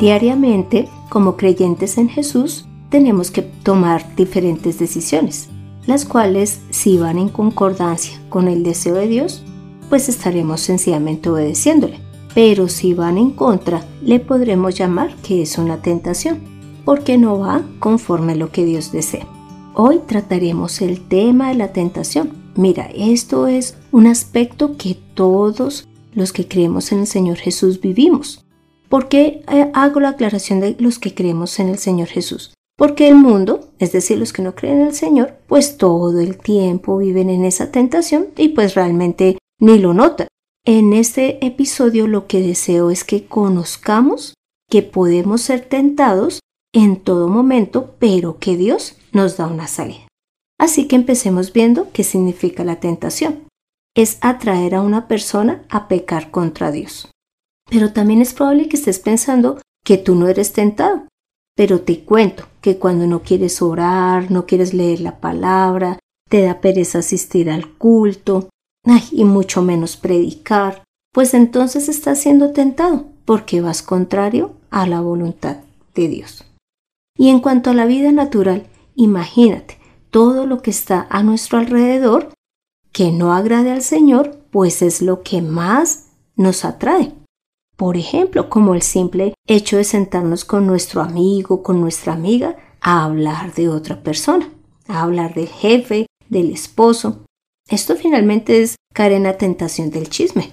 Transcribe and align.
Diariamente, 0.00 0.88
como 1.10 1.36
creyentes 1.36 1.98
en 1.98 2.08
Jesús, 2.08 2.64
tenemos 2.88 3.30
que 3.30 3.42
tomar 3.42 4.16
diferentes 4.16 4.78
decisiones, 4.78 5.50
las 5.86 6.06
cuales 6.06 6.62
si 6.70 6.96
van 6.96 7.18
en 7.18 7.28
concordancia 7.28 8.18
con 8.30 8.48
el 8.48 8.62
deseo 8.62 8.94
de 8.94 9.08
Dios, 9.08 9.44
pues 9.90 10.08
estaremos 10.08 10.62
sencillamente 10.62 11.28
obedeciéndole. 11.28 12.00
Pero 12.34 12.68
si 12.68 12.94
van 12.94 13.18
en 13.18 13.30
contra, 13.30 13.84
le 14.00 14.20
podremos 14.20 14.74
llamar 14.74 15.14
que 15.16 15.42
es 15.42 15.58
una 15.58 15.82
tentación, 15.82 16.38
porque 16.86 17.18
no 17.18 17.38
va 17.38 17.62
conforme 17.78 18.32
a 18.32 18.36
lo 18.36 18.50
que 18.50 18.64
Dios 18.64 18.92
desea. 18.92 19.26
Hoy 19.74 20.00
trataremos 20.06 20.80
el 20.80 21.06
tema 21.08 21.50
de 21.50 21.56
la 21.56 21.72
tentación. 21.74 22.30
Mira, 22.56 22.88
esto 22.94 23.48
es 23.48 23.76
un 23.92 24.06
aspecto 24.06 24.78
que 24.78 24.96
todos 25.12 25.88
los 26.14 26.32
que 26.32 26.48
creemos 26.48 26.90
en 26.90 27.00
el 27.00 27.06
Señor 27.06 27.36
Jesús 27.36 27.82
vivimos. 27.82 28.46
¿Por 28.90 29.08
qué 29.08 29.44
eh, 29.48 29.70
hago 29.72 30.00
la 30.00 30.08
aclaración 30.08 30.58
de 30.58 30.74
los 30.80 30.98
que 30.98 31.14
creemos 31.14 31.60
en 31.60 31.68
el 31.68 31.78
Señor 31.78 32.08
Jesús? 32.08 32.52
Porque 32.76 33.08
el 33.08 33.14
mundo, 33.14 33.68
es 33.78 33.92
decir, 33.92 34.18
los 34.18 34.32
que 34.32 34.42
no 34.42 34.56
creen 34.56 34.80
en 34.80 34.88
el 34.88 34.94
Señor, 34.94 35.36
pues 35.46 35.76
todo 35.76 36.18
el 36.18 36.38
tiempo 36.38 36.98
viven 36.98 37.30
en 37.30 37.44
esa 37.44 37.70
tentación 37.70 38.26
y 38.36 38.48
pues 38.48 38.74
realmente 38.74 39.38
ni 39.60 39.78
lo 39.78 39.94
notan. 39.94 40.26
En 40.66 40.92
este 40.92 41.44
episodio 41.46 42.08
lo 42.08 42.26
que 42.26 42.40
deseo 42.40 42.90
es 42.90 43.04
que 43.04 43.26
conozcamos 43.26 44.34
que 44.68 44.82
podemos 44.82 45.42
ser 45.42 45.60
tentados 45.60 46.40
en 46.72 46.96
todo 46.96 47.28
momento, 47.28 47.94
pero 48.00 48.38
que 48.38 48.56
Dios 48.56 48.96
nos 49.12 49.36
da 49.36 49.46
una 49.46 49.68
salida. 49.68 50.08
Así 50.58 50.88
que 50.88 50.96
empecemos 50.96 51.52
viendo 51.52 51.92
qué 51.92 52.02
significa 52.02 52.64
la 52.64 52.80
tentación. 52.80 53.44
Es 53.94 54.18
atraer 54.20 54.74
a 54.74 54.82
una 54.82 55.06
persona 55.06 55.62
a 55.68 55.86
pecar 55.86 56.32
contra 56.32 56.72
Dios. 56.72 57.08
Pero 57.70 57.92
también 57.92 58.20
es 58.20 58.34
probable 58.34 58.68
que 58.68 58.76
estés 58.76 58.98
pensando 58.98 59.60
que 59.84 59.96
tú 59.96 60.14
no 60.14 60.28
eres 60.28 60.52
tentado. 60.52 61.06
Pero 61.56 61.80
te 61.80 62.04
cuento 62.04 62.44
que 62.60 62.78
cuando 62.78 63.06
no 63.06 63.22
quieres 63.22 63.62
orar, 63.62 64.30
no 64.30 64.46
quieres 64.46 64.74
leer 64.74 65.00
la 65.00 65.20
palabra, 65.20 65.98
te 66.28 66.42
da 66.42 66.60
pereza 66.60 66.98
asistir 66.98 67.50
al 67.50 67.76
culto, 67.76 68.48
y 69.12 69.24
mucho 69.24 69.62
menos 69.62 69.96
predicar, 69.96 70.84
pues 71.12 71.34
entonces 71.34 71.88
estás 71.88 72.20
siendo 72.20 72.52
tentado 72.52 73.06
porque 73.24 73.60
vas 73.60 73.82
contrario 73.82 74.52
a 74.70 74.86
la 74.86 75.00
voluntad 75.00 75.58
de 75.94 76.08
Dios. 76.08 76.44
Y 77.16 77.28
en 77.28 77.40
cuanto 77.40 77.70
a 77.70 77.74
la 77.74 77.86
vida 77.86 78.12
natural, 78.12 78.66
imagínate 78.94 79.78
todo 80.10 80.46
lo 80.46 80.62
que 80.62 80.70
está 80.70 81.06
a 81.10 81.22
nuestro 81.22 81.58
alrededor 81.58 82.32
que 82.92 83.12
no 83.12 83.32
agrade 83.32 83.70
al 83.70 83.82
Señor, 83.82 84.38
pues 84.50 84.82
es 84.82 85.02
lo 85.02 85.22
que 85.22 85.42
más 85.42 86.06
nos 86.34 86.64
atrae. 86.64 87.12
Por 87.80 87.96
ejemplo, 87.96 88.50
como 88.50 88.74
el 88.74 88.82
simple 88.82 89.32
hecho 89.46 89.78
de 89.78 89.84
sentarnos 89.84 90.44
con 90.44 90.66
nuestro 90.66 91.00
amigo, 91.00 91.62
con 91.62 91.80
nuestra 91.80 92.12
amiga, 92.12 92.58
a 92.82 93.06
hablar 93.06 93.54
de 93.54 93.70
otra 93.70 94.02
persona, 94.02 94.50
a 94.86 95.00
hablar 95.00 95.32
del 95.32 95.48
jefe, 95.48 96.04
del 96.28 96.50
esposo. 96.50 97.24
Esto 97.70 97.96
finalmente 97.96 98.60
es 98.60 98.76
caer 98.92 99.12
en 99.12 99.22
la 99.22 99.38
tentación 99.38 99.88
del 99.88 100.10
chisme. 100.10 100.52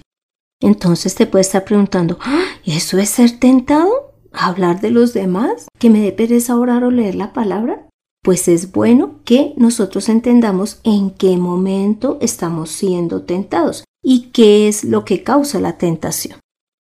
Entonces 0.61 1.15
te 1.15 1.25
puedes 1.25 1.47
estar 1.47 1.65
preguntando, 1.65 2.17
¿Ah, 2.21 2.45
¿eso 2.65 2.97
es 2.97 3.09
ser 3.09 3.37
tentado? 3.37 4.13
¿Hablar 4.31 4.79
de 4.79 4.91
los 4.91 5.13
demás? 5.13 5.67
¿Que 5.77 5.89
me 5.89 5.99
dé 5.99 6.13
pereza 6.13 6.55
orar 6.55 6.85
o 6.85 6.91
leer 6.91 7.15
la 7.15 7.33
palabra? 7.33 7.89
Pues 8.23 8.47
es 8.47 8.71
bueno 8.71 9.19
que 9.25 9.53
nosotros 9.57 10.07
entendamos 10.07 10.79
en 10.85 11.09
qué 11.09 11.35
momento 11.35 12.19
estamos 12.21 12.69
siendo 12.71 13.23
tentados 13.23 13.83
y 14.01 14.29
qué 14.31 14.69
es 14.69 14.85
lo 14.85 15.03
que 15.03 15.23
causa 15.23 15.59
la 15.59 15.77
tentación 15.77 16.39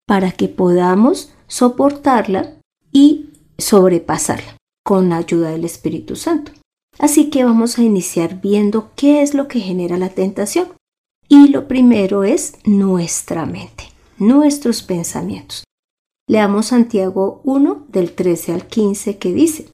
para 0.09 0.31
que 0.31 0.47
podamos 0.47 1.31
soportarla 1.45 2.55
y 2.91 3.29
sobrepasarla 3.59 4.57
con 4.83 5.09
la 5.09 5.17
ayuda 5.17 5.51
del 5.51 5.65
Espíritu 5.65 6.15
Santo. 6.15 6.51
Así 6.97 7.29
que 7.29 7.43
vamos 7.43 7.77
a 7.77 7.83
iniciar 7.83 8.41
viendo 8.41 8.89
qué 8.95 9.21
es 9.21 9.35
lo 9.35 9.47
que 9.47 9.59
genera 9.59 9.99
la 9.99 10.09
tentación. 10.09 10.69
Y 11.27 11.49
lo 11.49 11.67
primero 11.67 12.23
es 12.23 12.55
nuestra 12.65 13.45
mente, 13.45 13.83
nuestros 14.17 14.81
pensamientos. 14.81 15.63
Leamos 16.27 16.65
Santiago 16.65 17.41
1 17.43 17.85
del 17.89 18.13
13 18.13 18.53
al 18.53 18.65
15 18.65 19.19
que 19.19 19.31
dice, 19.31 19.67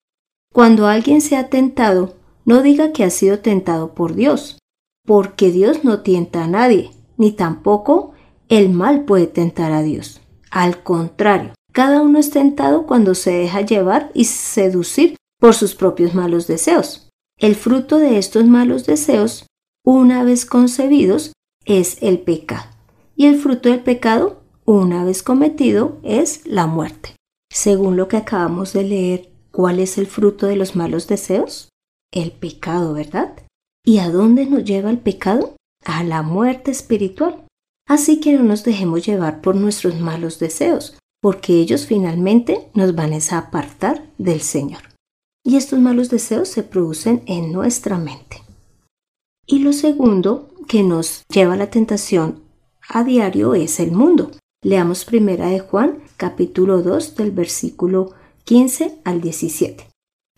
Cuando 0.53 0.87
alguien 0.87 1.21
sea 1.21 1.47
tentado, 1.47 2.15
no 2.43 2.61
diga 2.61 2.91
que 2.91 3.05
ha 3.05 3.09
sido 3.09 3.39
tentado 3.39 3.95
por 3.95 4.15
Dios, 4.15 4.59
porque 5.07 5.49
Dios 5.49 5.85
no 5.85 6.01
tienta 6.01 6.43
a 6.43 6.47
nadie, 6.49 6.91
ni 7.15 7.31
tampoco 7.31 8.11
el 8.49 8.69
mal 8.69 9.05
puede 9.05 9.27
tentar 9.27 9.71
a 9.71 9.81
Dios. 9.81 10.19
Al 10.55 10.83
contrario, 10.83 11.53
cada 11.73 12.01
uno 12.01 12.17
es 12.17 12.29
tentado 12.29 12.85
cuando 12.85 13.13
se 13.13 13.31
deja 13.31 13.59
llevar 13.59 14.09
y 14.13 14.23
seducir 14.23 15.17
por 15.37 15.53
sus 15.53 15.75
propios 15.75 16.13
malos 16.13 16.47
deseos. 16.47 17.09
El 17.37 17.55
fruto 17.55 17.97
de 17.97 18.17
estos 18.17 18.45
malos 18.45 18.85
deseos, 18.85 19.47
una 19.83 20.23
vez 20.23 20.45
concebidos, 20.45 21.33
es 21.65 22.01
el 22.01 22.19
pecado. 22.19 22.69
Y 23.17 23.25
el 23.25 23.37
fruto 23.37 23.67
del 23.67 23.81
pecado, 23.81 24.43
una 24.63 25.03
vez 25.03 25.23
cometido, 25.23 25.99
es 26.03 26.47
la 26.47 26.67
muerte. 26.67 27.17
Según 27.51 27.97
lo 27.97 28.07
que 28.07 28.15
acabamos 28.15 28.71
de 28.71 28.85
leer, 28.85 29.29
¿cuál 29.51 29.81
es 29.81 29.97
el 29.97 30.07
fruto 30.07 30.47
de 30.47 30.55
los 30.55 30.77
malos 30.77 31.05
deseos? 31.09 31.67
El 32.13 32.31
pecado, 32.31 32.93
¿verdad? 32.93 33.35
¿Y 33.85 33.97
a 33.97 34.09
dónde 34.09 34.45
nos 34.45 34.63
lleva 34.63 34.89
el 34.89 34.99
pecado? 34.99 35.57
A 35.83 36.05
la 36.05 36.21
muerte 36.21 36.71
espiritual. 36.71 37.44
Así 37.87 38.19
que 38.19 38.33
no 38.33 38.43
nos 38.43 38.63
dejemos 38.63 39.05
llevar 39.05 39.41
por 39.41 39.55
nuestros 39.55 39.99
malos 39.99 40.39
deseos, 40.39 40.97
porque 41.21 41.53
ellos 41.53 41.85
finalmente 41.85 42.69
nos 42.73 42.95
van 42.95 43.13
a 43.13 43.37
apartar 43.37 44.05
del 44.17 44.41
Señor. 44.41 44.81
Y 45.43 45.57
estos 45.57 45.79
malos 45.79 46.09
deseos 46.09 46.49
se 46.49 46.63
producen 46.63 47.21
en 47.27 47.51
nuestra 47.51 47.97
mente. 47.97 48.41
Y 49.45 49.59
lo 49.59 49.73
segundo 49.73 50.49
que 50.67 50.81
nos 50.81 51.23
lleva 51.29 51.53
a 51.53 51.57
la 51.57 51.69
tentación 51.69 52.41
a 52.89 53.03
diario 53.03 53.53
es 53.53 53.79
el 53.79 53.91
mundo. 53.91 54.31
Leamos 54.63 55.05
primera 55.05 55.47
de 55.47 55.59
Juan, 55.59 55.99
capítulo 56.17 56.81
2, 56.81 57.15
del 57.15 57.31
versículo 57.31 58.13
15 58.45 58.99
al 59.03 59.21
17. 59.21 59.87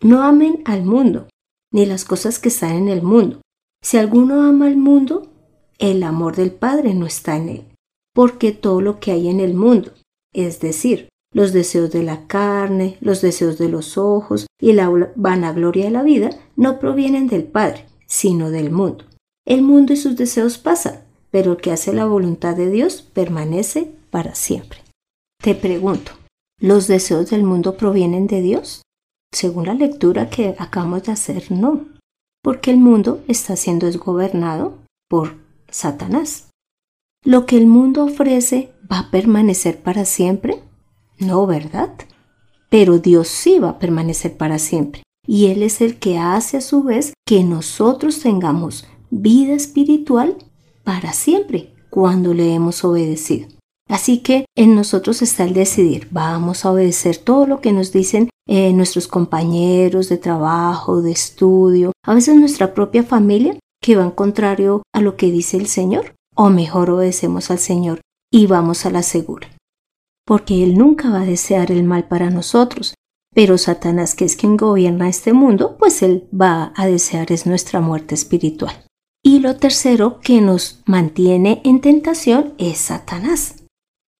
No 0.02 0.22
amen 0.22 0.62
al 0.66 0.84
mundo, 0.84 1.28
ni 1.72 1.86
las 1.86 2.04
cosas 2.04 2.38
que 2.38 2.48
están 2.48 2.74
en 2.74 2.88
el 2.88 3.02
mundo. 3.02 3.40
Si 3.82 3.96
alguno 3.96 4.42
ama 4.42 4.66
al 4.66 4.76
mundo, 4.76 5.30
el 5.78 6.02
amor 6.02 6.36
del 6.36 6.50
Padre 6.50 6.94
no 6.94 7.06
está 7.06 7.36
en 7.36 7.48
él, 7.48 7.64
porque 8.14 8.52
todo 8.52 8.80
lo 8.80 8.98
que 9.00 9.12
hay 9.12 9.28
en 9.28 9.40
el 9.40 9.54
mundo, 9.54 9.92
es 10.34 10.60
decir, 10.60 11.08
los 11.32 11.52
deseos 11.52 11.90
de 11.90 12.02
la 12.02 12.26
carne, 12.26 12.96
los 13.00 13.20
deseos 13.20 13.58
de 13.58 13.68
los 13.68 13.98
ojos 13.98 14.46
y 14.60 14.72
la 14.72 14.90
vanagloria 15.14 15.84
de 15.84 15.90
la 15.90 16.02
vida, 16.02 16.30
no 16.56 16.78
provienen 16.78 17.28
del 17.28 17.44
Padre, 17.44 17.86
sino 18.06 18.50
del 18.50 18.70
mundo. 18.70 19.04
El 19.46 19.62
mundo 19.62 19.92
y 19.92 19.96
sus 19.96 20.16
deseos 20.16 20.58
pasan, 20.58 21.00
pero 21.30 21.52
el 21.52 21.58
que 21.58 21.72
hace 21.72 21.92
la 21.92 22.06
voluntad 22.06 22.56
de 22.56 22.70
Dios 22.70 23.02
permanece 23.02 23.90
para 24.10 24.34
siempre. 24.34 24.80
Te 25.42 25.54
pregunto, 25.54 26.12
¿los 26.60 26.88
deseos 26.88 27.30
del 27.30 27.44
mundo 27.44 27.76
provienen 27.76 28.26
de 28.26 28.40
Dios? 28.42 28.82
Según 29.32 29.66
la 29.66 29.74
lectura 29.74 30.30
que 30.30 30.54
acabamos 30.58 31.04
de 31.04 31.12
hacer, 31.12 31.52
no, 31.52 31.86
porque 32.42 32.70
el 32.70 32.78
mundo 32.78 33.22
está 33.28 33.56
siendo 33.56 33.86
desgobernado 33.86 34.78
por 35.08 35.36
Satanás. 35.70 36.48
¿Lo 37.24 37.46
que 37.46 37.56
el 37.56 37.66
mundo 37.66 38.04
ofrece 38.04 38.72
va 38.90 39.00
a 39.00 39.10
permanecer 39.10 39.82
para 39.82 40.04
siempre? 40.04 40.62
No, 41.18 41.46
¿verdad? 41.46 41.92
Pero 42.70 42.98
Dios 42.98 43.28
sí 43.28 43.58
va 43.58 43.70
a 43.70 43.78
permanecer 43.78 44.36
para 44.36 44.58
siempre. 44.58 45.02
Y 45.26 45.46
Él 45.46 45.62
es 45.62 45.80
el 45.80 45.98
que 45.98 46.18
hace 46.18 46.58
a 46.58 46.60
su 46.60 46.82
vez 46.82 47.12
que 47.26 47.44
nosotros 47.44 48.20
tengamos 48.20 48.86
vida 49.10 49.54
espiritual 49.54 50.36
para 50.84 51.12
siempre 51.12 51.74
cuando 51.90 52.34
le 52.34 52.54
hemos 52.54 52.84
obedecido. 52.84 53.48
Así 53.88 54.18
que 54.18 54.44
en 54.54 54.74
nosotros 54.74 55.22
está 55.22 55.44
el 55.44 55.54
decidir, 55.54 56.08
vamos 56.10 56.64
a 56.64 56.72
obedecer 56.72 57.16
todo 57.16 57.46
lo 57.46 57.60
que 57.60 57.72
nos 57.72 57.90
dicen 57.90 58.28
eh, 58.46 58.72
nuestros 58.74 59.08
compañeros 59.08 60.10
de 60.10 60.18
trabajo, 60.18 61.00
de 61.00 61.12
estudio, 61.12 61.92
a 62.04 62.14
veces 62.14 62.36
nuestra 62.36 62.74
propia 62.74 63.02
familia, 63.02 63.58
que 63.88 63.96
van 63.96 64.10
contrario 64.10 64.82
a 64.92 65.00
lo 65.00 65.16
que 65.16 65.30
dice 65.30 65.56
el 65.56 65.66
Señor, 65.66 66.14
o 66.34 66.50
mejor 66.50 66.90
obedecemos 66.90 67.50
al 67.50 67.58
Señor 67.58 68.02
y 68.30 68.46
vamos 68.46 68.84
a 68.84 68.90
la 68.90 69.02
segura. 69.02 69.48
porque 70.26 70.62
Él 70.62 70.76
nunca 70.76 71.08
va 71.08 71.22
a 71.22 71.24
desear 71.24 71.72
el 71.72 71.84
mal 71.84 72.06
para 72.06 72.28
nosotros. 72.28 72.92
Pero 73.34 73.56
Satanás, 73.56 74.14
que 74.14 74.26
es 74.26 74.36
quien 74.36 74.58
gobierna 74.58 75.08
este 75.08 75.32
mundo, 75.32 75.78
pues 75.78 76.02
Él 76.02 76.28
va 76.38 76.74
a 76.76 76.86
desear 76.86 77.32
es 77.32 77.46
nuestra 77.46 77.80
muerte 77.80 78.14
espiritual. 78.14 78.84
Y 79.24 79.38
lo 79.38 79.56
tercero 79.56 80.20
que 80.20 80.42
nos 80.42 80.82
mantiene 80.84 81.62
en 81.64 81.80
tentación 81.80 82.52
es 82.58 82.76
Satanás. 82.76 83.64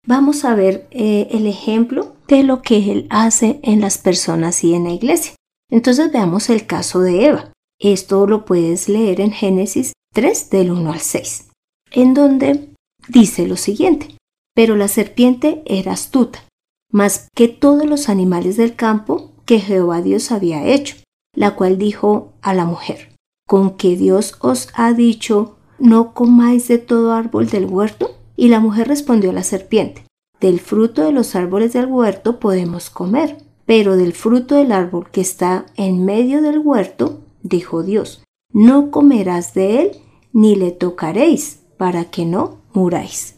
Vamos 0.07 0.47
a 0.47 0.55
ver 0.55 0.89
eh, 0.93 1.29
el 1.33 1.47
ejemplo 1.47 2.17
de 2.27 2.43
lo 2.43 2.63
que 2.63 2.91
Él 2.91 3.07
hace 3.11 3.61
en 3.63 3.83
las 3.83 3.99
personas 3.99 4.65
y 4.65 4.73
en 4.73 4.85
la 4.85 4.93
iglesia. 4.93 5.35
Entonces 5.71 6.11
veamos 6.11 6.49
el 6.49 6.67
caso 6.67 7.01
de 7.01 7.27
Eva. 7.27 7.53
Esto 7.81 8.27
lo 8.27 8.45
puedes 8.45 8.89
leer 8.89 9.21
en 9.21 9.31
Génesis 9.31 9.93
3 10.13 10.51
del 10.51 10.73
1 10.73 10.93
al 10.93 11.01
6, 11.01 11.49
en 11.93 12.13
donde 12.13 12.71
dice 13.09 13.47
lo 13.47 13.57
siguiente. 13.57 14.17
Pero 14.55 14.75
la 14.75 14.89
serpiente 14.89 15.63
era 15.65 15.93
astuta, 15.93 16.45
más 16.91 17.29
que 17.37 17.47
todos 17.47 17.87
los 17.87 18.09
animales 18.09 18.57
del 18.57 18.75
campo 18.75 19.31
que 19.45 19.61
Jehová 19.61 20.03
Dios 20.03 20.33
había 20.33 20.67
hecho, 20.67 20.97
la 21.37 21.55
cual 21.55 21.79
dijo 21.79 22.33
a 22.43 22.53
la 22.53 22.65
mujer, 22.65 23.15
¿con 23.47 23.77
que 23.77 23.97
Dios 23.97 24.35
os 24.41 24.69
ha 24.75 24.93
dicho, 24.93 25.57
no 25.79 26.15
comáis 26.15 26.67
de 26.67 26.79
todo 26.79 27.13
árbol 27.13 27.49
del 27.49 27.67
huerto? 27.67 28.17
Y 28.37 28.49
la 28.49 28.59
mujer 28.59 28.89
respondió 28.89 29.31
a 29.31 29.35
la 29.35 29.45
serpiente, 29.45 30.05
del 30.41 30.59
fruto 30.59 31.05
de 31.05 31.13
los 31.13 31.37
árboles 31.37 31.73
del 31.73 31.87
huerto 31.87 32.41
podemos 32.41 32.91
comer, 32.91 33.39
pero 33.67 33.97
del 33.97 34.13
fruto 34.13 34.57
del 34.57 34.73
árbol 34.73 35.11
que 35.13 35.21
está 35.21 35.67
en 35.77 36.05
medio 36.05 36.43
del 36.43 36.59
huerto, 36.59 37.21
dijo 37.43 37.83
Dios, 37.83 38.23
no 38.53 38.91
comerás 38.91 39.55
de 39.55 39.83
él 39.83 39.91
ni 40.33 40.57
le 40.57 40.71
tocaréis, 40.71 41.61
para 41.77 42.07
que 42.07 42.27
no 42.27 42.59
muráis. 42.75 43.37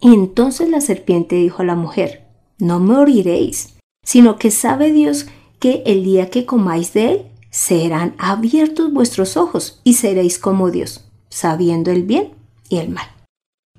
Entonces 0.00 0.68
la 0.68 0.80
serpiente 0.80 1.36
dijo 1.36 1.62
a 1.62 1.66
la 1.66 1.76
mujer, 1.76 2.26
no 2.58 2.80
moriréis, 2.80 3.76
sino 4.04 4.36
que 4.36 4.50
sabe 4.50 4.92
Dios 4.92 5.26
que 5.58 5.82
el 5.86 6.04
día 6.04 6.30
que 6.30 6.46
comáis 6.46 6.94
de 6.94 7.12
él, 7.12 7.26
serán 7.50 8.14
abiertos 8.18 8.92
vuestros 8.92 9.36
ojos 9.36 9.80
y 9.84 9.94
seréis 9.94 10.38
como 10.38 10.70
Dios, 10.70 11.04
sabiendo 11.28 11.90
el 11.90 12.04
bien 12.04 12.32
y 12.68 12.78
el 12.78 12.88
mal. 12.88 13.06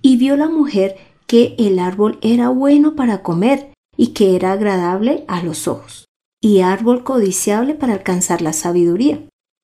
Y 0.02 0.18
vio 0.18 0.36
la 0.36 0.50
mujer 0.50 0.98
que 1.26 1.56
el 1.58 1.80
árbol 1.80 2.20
era 2.22 2.50
bueno 2.50 2.96
para 2.96 3.24
comer 3.24 3.74
y 3.98 4.08
que 4.08 4.36
era 4.36 4.52
agradable 4.52 5.24
a 5.28 5.42
los 5.42 5.68
ojos, 5.68 6.06
y 6.42 6.60
árbol 6.60 7.04
codiciable 7.04 7.74
para 7.74 7.94
alcanzar 7.94 8.42
la 8.42 8.54
sabiduría. 8.54 9.24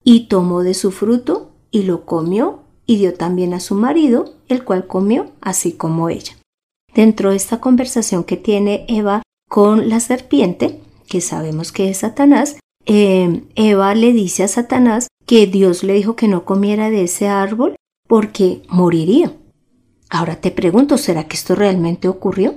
Y 0.10 0.28
tomó 0.30 0.64
de 0.64 0.74
su 0.74 0.92
fruto 0.92 1.52
y 1.70 1.84
lo 1.84 2.06
comió 2.06 2.62
y 2.86 2.96
dio 2.96 3.14
también 3.16 3.54
a 3.54 3.60
su 3.60 3.76
marido, 3.76 4.36
el 4.48 4.64
cual 4.64 4.88
comió 4.88 5.34
así 5.42 5.74
como 5.74 6.08
ella. 6.08 6.38
Dentro 6.96 7.32
de 7.32 7.36
esta 7.36 7.60
conversación 7.60 8.24
que 8.24 8.38
tiene 8.38 8.86
Eva 8.88 9.22
con 9.50 9.90
la 9.90 10.00
serpiente, 10.00 10.80
que 11.10 11.20
sabemos 11.20 11.74
que 11.74 11.90
es 11.90 11.98
Satanás, 11.98 12.56
eh, 12.86 13.44
Eva 13.56 13.94
le 13.96 14.14
dice 14.14 14.44
a 14.44 14.48
Satanás 14.48 15.10
que 15.26 15.46
Dios 15.46 15.84
le 15.84 15.96
dijo 15.96 16.16
que 16.16 16.30
no 16.30 16.46
comiera 16.46 16.90
de 16.90 17.04
ese 17.04 17.28
árbol 17.28 17.76
porque 18.08 18.62
moriría. 18.70 19.34
Ahora 20.10 20.40
te 20.40 20.52
pregunto, 20.52 20.98
¿será 20.98 21.28
que 21.28 21.36
esto 21.36 21.54
realmente 21.54 22.08
ocurrió? 22.08 22.56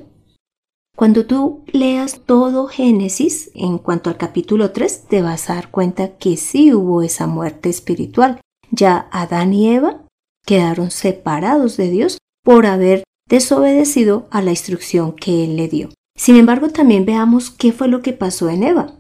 Cuando 1.00 1.24
tú 1.24 1.64
leas 1.72 2.20
todo 2.26 2.66
Génesis 2.66 3.50
en 3.54 3.78
cuanto 3.78 4.10
al 4.10 4.18
capítulo 4.18 4.70
3, 4.70 5.06
te 5.08 5.22
vas 5.22 5.48
a 5.48 5.54
dar 5.54 5.70
cuenta 5.70 6.18
que 6.18 6.36
sí 6.36 6.74
hubo 6.74 7.00
esa 7.00 7.26
muerte 7.26 7.70
espiritual. 7.70 8.38
Ya 8.70 9.08
Adán 9.10 9.54
y 9.54 9.70
Eva 9.70 10.02
quedaron 10.44 10.90
separados 10.90 11.78
de 11.78 11.88
Dios 11.88 12.18
por 12.44 12.66
haber 12.66 13.02
desobedecido 13.26 14.28
a 14.30 14.42
la 14.42 14.50
instrucción 14.50 15.12
que 15.12 15.42
Él 15.44 15.56
le 15.56 15.68
dio. 15.68 15.88
Sin 16.18 16.36
embargo, 16.36 16.68
también 16.68 17.06
veamos 17.06 17.50
qué 17.50 17.72
fue 17.72 17.88
lo 17.88 18.02
que 18.02 18.12
pasó 18.12 18.50
en 18.50 18.62
Eva. 18.62 18.92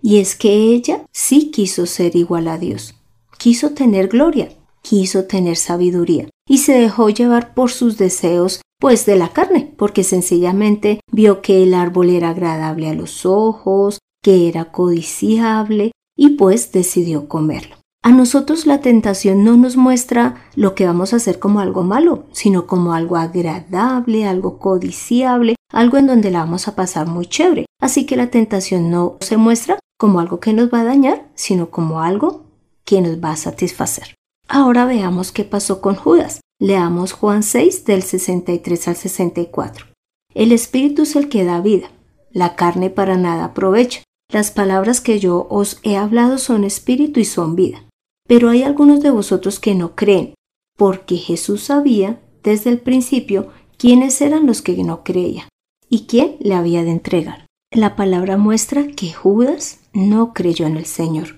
Y 0.00 0.20
es 0.20 0.36
que 0.36 0.54
ella 0.54 1.04
sí 1.12 1.50
quiso 1.50 1.84
ser 1.84 2.16
igual 2.16 2.48
a 2.48 2.56
Dios, 2.56 2.94
quiso 3.36 3.72
tener 3.72 4.08
gloria, 4.08 4.48
quiso 4.80 5.26
tener 5.26 5.58
sabiduría 5.58 6.30
y 6.48 6.58
se 6.58 6.72
dejó 6.72 7.10
llevar 7.10 7.52
por 7.52 7.70
sus 7.70 7.98
deseos 7.98 8.62
pues 8.78 9.06
de 9.06 9.16
la 9.16 9.28
carne, 9.28 9.72
porque 9.76 10.04
sencillamente 10.04 11.00
vio 11.10 11.40
que 11.42 11.62
el 11.62 11.74
árbol 11.74 12.10
era 12.10 12.30
agradable 12.30 12.88
a 12.88 12.94
los 12.94 13.24
ojos, 13.26 13.98
que 14.22 14.48
era 14.48 14.72
codiciable 14.72 15.92
y 16.16 16.30
pues 16.30 16.72
decidió 16.72 17.28
comerlo. 17.28 17.76
A 18.02 18.10
nosotros 18.10 18.66
la 18.66 18.80
tentación 18.80 19.42
no 19.42 19.56
nos 19.56 19.76
muestra 19.76 20.44
lo 20.54 20.74
que 20.74 20.86
vamos 20.86 21.12
a 21.12 21.16
hacer 21.16 21.40
como 21.40 21.58
algo 21.58 21.82
malo, 21.82 22.26
sino 22.30 22.66
como 22.66 22.92
algo 22.92 23.16
agradable, 23.16 24.26
algo 24.26 24.58
codiciable, 24.58 25.56
algo 25.72 25.96
en 25.96 26.06
donde 26.06 26.30
la 26.30 26.40
vamos 26.40 26.68
a 26.68 26.76
pasar 26.76 27.08
muy 27.08 27.26
chévere. 27.26 27.66
Así 27.80 28.06
que 28.06 28.16
la 28.16 28.30
tentación 28.30 28.90
no 28.90 29.16
se 29.20 29.36
muestra 29.36 29.80
como 29.98 30.20
algo 30.20 30.38
que 30.38 30.52
nos 30.52 30.72
va 30.72 30.82
a 30.82 30.84
dañar, 30.84 31.26
sino 31.34 31.70
como 31.70 32.00
algo 32.00 32.44
que 32.84 33.00
nos 33.00 33.22
va 33.22 33.32
a 33.32 33.36
satisfacer. 33.36 34.14
Ahora 34.48 34.84
veamos 34.84 35.32
qué 35.32 35.42
pasó 35.42 35.80
con 35.80 35.96
Judas. 35.96 36.40
Leamos 36.58 37.12
Juan 37.12 37.42
6 37.42 37.84
del 37.84 38.02
63 38.02 38.88
al 38.88 38.96
64. 38.96 39.86
El 40.32 40.52
Espíritu 40.52 41.02
es 41.02 41.14
el 41.14 41.28
que 41.28 41.44
da 41.44 41.60
vida, 41.60 41.90
la 42.30 42.56
carne 42.56 42.88
para 42.88 43.18
nada 43.18 43.44
aprovecha. 43.44 44.02
Las 44.32 44.52
palabras 44.52 45.02
que 45.02 45.20
yo 45.20 45.46
os 45.50 45.78
he 45.82 45.98
hablado 45.98 46.38
son 46.38 46.64
espíritu 46.64 47.20
y 47.20 47.26
son 47.26 47.56
vida. 47.56 47.84
Pero 48.26 48.48
hay 48.48 48.62
algunos 48.62 49.02
de 49.02 49.10
vosotros 49.10 49.60
que 49.60 49.74
no 49.74 49.94
creen, 49.94 50.34
porque 50.78 51.16
Jesús 51.16 51.64
sabía 51.64 52.22
desde 52.42 52.70
el 52.70 52.80
principio 52.80 53.50
quiénes 53.76 54.18
eran 54.22 54.46
los 54.46 54.62
que 54.62 54.82
no 54.82 55.04
creían 55.04 55.48
y 55.90 56.06
quién 56.06 56.36
le 56.40 56.54
había 56.54 56.82
de 56.84 56.90
entregar. 56.90 57.44
La 57.70 57.96
palabra 57.96 58.38
muestra 58.38 58.86
que 58.86 59.12
Judas 59.12 59.80
no 59.92 60.32
creyó 60.32 60.66
en 60.66 60.78
el 60.78 60.86
Señor. 60.86 61.36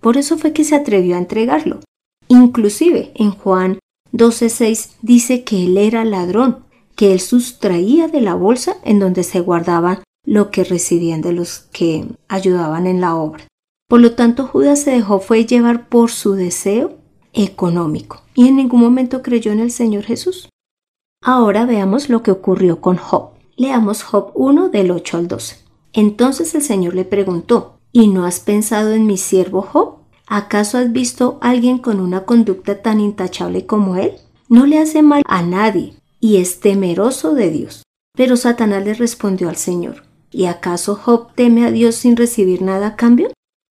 Por 0.00 0.16
eso 0.16 0.38
fue 0.38 0.54
que 0.54 0.64
se 0.64 0.74
atrevió 0.74 1.16
a 1.16 1.18
entregarlo. 1.18 1.80
Inclusive 2.28 3.12
en 3.14 3.32
Juan 3.32 3.78
12.6 4.12 4.96
dice 5.02 5.44
que 5.44 5.64
él 5.64 5.76
era 5.76 6.04
ladrón, 6.04 6.64
que 6.96 7.12
él 7.12 7.20
sustraía 7.20 8.08
de 8.08 8.20
la 8.20 8.34
bolsa 8.34 8.76
en 8.84 8.98
donde 8.98 9.22
se 9.22 9.40
guardaban 9.40 10.02
lo 10.24 10.50
que 10.50 10.64
recibían 10.64 11.20
de 11.22 11.32
los 11.32 11.60
que 11.72 12.06
ayudaban 12.28 12.86
en 12.86 13.00
la 13.00 13.14
obra. 13.14 13.46
Por 13.88 14.00
lo 14.00 14.12
tanto, 14.12 14.46
Judas 14.46 14.82
se 14.82 14.90
dejó 14.90 15.20
llevar 15.34 15.88
por 15.88 16.10
su 16.10 16.32
deseo 16.34 16.98
económico 17.32 18.22
y 18.34 18.48
en 18.48 18.56
ningún 18.56 18.80
momento 18.80 19.22
creyó 19.22 19.52
en 19.52 19.60
el 19.60 19.70
Señor 19.70 20.04
Jesús. 20.04 20.48
Ahora 21.22 21.66
veamos 21.66 22.08
lo 22.08 22.22
que 22.22 22.30
ocurrió 22.30 22.80
con 22.80 22.96
Job. 22.96 23.30
Leamos 23.56 24.02
Job 24.02 24.30
1 24.34 24.68
del 24.68 24.90
8 24.90 25.16
al 25.16 25.28
12. 25.28 25.56
Entonces 25.92 26.54
el 26.54 26.62
Señor 26.62 26.94
le 26.94 27.04
preguntó, 27.04 27.78
¿y 27.90 28.08
no 28.08 28.24
has 28.24 28.40
pensado 28.40 28.92
en 28.92 29.06
mi 29.06 29.16
siervo 29.16 29.62
Job? 29.62 29.97
¿Acaso 30.30 30.76
has 30.76 30.92
visto 30.92 31.38
a 31.40 31.50
alguien 31.50 31.78
con 31.78 32.00
una 32.00 32.24
conducta 32.24 32.82
tan 32.82 33.00
intachable 33.00 33.64
como 33.64 33.96
él? 33.96 34.12
No 34.50 34.66
le 34.66 34.78
hace 34.78 35.00
mal 35.00 35.22
a 35.26 35.42
nadie 35.42 35.94
y 36.20 36.36
es 36.36 36.60
temeroso 36.60 37.34
de 37.34 37.50
Dios. 37.50 37.82
Pero 38.14 38.36
Satanás 38.36 38.84
le 38.84 38.92
respondió 38.92 39.48
al 39.48 39.56
Señor, 39.56 40.04
¿y 40.30 40.44
acaso 40.44 40.96
Job 40.96 41.32
teme 41.34 41.64
a 41.64 41.70
Dios 41.70 41.94
sin 41.94 42.14
recibir 42.14 42.60
nada 42.60 42.88
a 42.88 42.96
cambio? 42.96 43.30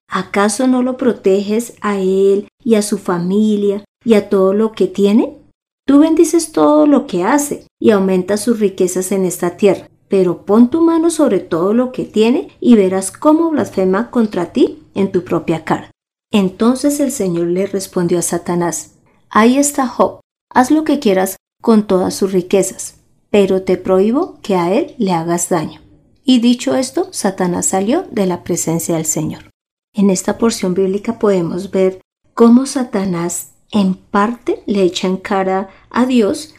¿Acaso 0.09 0.67
no 0.67 0.81
lo 0.81 0.97
proteges 0.97 1.75
a 1.81 1.99
él 1.99 2.47
y 2.63 2.73
a 2.73 2.81
su 2.81 2.97
familia 2.97 3.83
y 4.03 4.15
a 4.15 4.29
todo 4.29 4.53
lo 4.53 4.71
que 4.71 4.87
tiene? 4.87 5.37
Tú 5.85 5.99
bendices 5.99 6.53
todo 6.53 6.87
lo 6.87 7.05
que 7.05 7.23
hace 7.23 7.67
y 7.79 7.91
aumentas 7.91 8.41
sus 8.41 8.59
riquezas 8.59 9.11
en 9.11 9.25
esta 9.25 9.57
tierra, 9.57 9.87
pero 10.07 10.43
pon 10.43 10.71
tu 10.71 10.81
mano 10.81 11.11
sobre 11.11 11.39
todo 11.39 11.73
lo 11.73 11.91
que 11.91 12.05
tiene 12.05 12.49
y 12.59 12.75
verás 12.75 13.11
cómo 13.11 13.51
blasfema 13.51 14.09
contra 14.09 14.53
ti 14.53 14.79
en 14.95 15.11
tu 15.11 15.23
propia 15.23 15.63
cara. 15.63 15.91
Entonces 16.31 16.99
el 16.99 17.11
Señor 17.11 17.47
le 17.47 17.67
respondió 17.67 18.19
a 18.19 18.23
Satanás, 18.23 18.91
Ahí 19.29 19.57
está 19.57 19.87
Job, 19.87 20.21
haz 20.53 20.71
lo 20.71 20.83
que 20.83 20.99
quieras 20.99 21.37
con 21.61 21.87
todas 21.87 22.13
sus 22.13 22.31
riquezas, 22.31 22.95
pero 23.29 23.63
te 23.63 23.77
prohíbo 23.77 24.39
que 24.41 24.55
a 24.55 24.73
él 24.73 24.95
le 24.97 25.11
hagas 25.11 25.49
daño. 25.49 25.81
Y 26.23 26.39
dicho 26.39 26.75
esto, 26.75 27.09
Satanás 27.11 27.67
salió 27.67 28.05
de 28.11 28.25
la 28.25 28.43
presencia 28.43 28.95
del 28.95 29.05
Señor. 29.05 29.49
En 29.93 30.09
esta 30.09 30.37
porción 30.37 30.73
bíblica 30.73 31.19
podemos 31.19 31.71
ver 31.71 32.01
cómo 32.33 32.65
Satanás 32.65 33.51
en 33.71 33.95
parte 33.95 34.61
le 34.65 34.83
echa 34.83 35.07
en 35.07 35.17
cara 35.17 35.69
a 35.89 36.05
Dios 36.05 36.53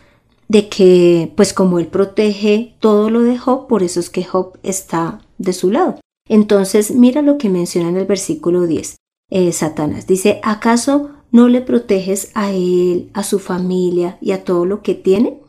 de 0.48 0.68
que, 0.68 1.32
pues 1.37 1.52
como 1.52 1.78
él 1.78 1.87
protege 1.87 2.75
todo 2.80 3.10
lo 3.10 3.22
de 3.22 3.38
Job, 3.38 3.66
por 3.68 3.82
eso 3.82 4.00
es 4.00 4.10
que 4.10 4.25
Job 4.25 4.58
está 4.62 5.20
de 5.37 5.52
su 5.52 5.70
lado. 5.70 6.00
Entonces, 6.28 6.90
mira 6.90 7.22
lo 7.22 7.38
que 7.38 7.48
menciona 7.48 7.90
en 7.90 7.96
el 7.96 8.06
versículo 8.06 8.66
10. 8.66 8.96
Eh, 9.30 9.52
Satanás. 9.52 10.06
Dice, 10.06 10.40
¿acaso 10.42 11.11
no 11.30 11.49
le 11.49 11.61
proteges 11.61 12.30
a 12.35 12.50
él, 12.50 13.11
a 13.12 13.23
su 13.23 13.38
familia 13.38 14.16
y 14.20 14.32
a 14.32 14.44
todo 14.44 14.64
lo 14.64 14.82
que 14.82 14.94
tiene? 14.94 15.40